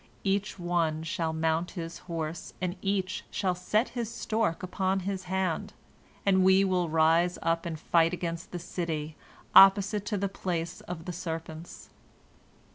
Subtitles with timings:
[0.23, 5.73] Each one shall mount his horse, and each shall set his stork upon his hand,
[6.25, 9.15] and we will rise up and fight against the city
[9.53, 11.91] opposite to the place of the serpents."